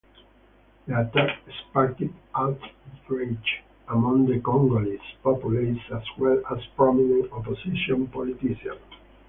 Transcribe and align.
The 0.87 0.99
attack 0.99 1.41
sparked 1.59 2.01
outrage 2.33 3.61
among 3.87 4.25
the 4.25 4.39
Congolese 4.39 4.99
populace 5.21 5.77
as 5.95 6.01
well 6.17 6.41
as 6.51 6.65
prominent 6.75 7.31
opposition 7.31 8.07
politicians. 8.07 8.79